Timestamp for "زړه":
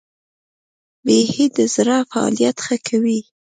1.75-1.97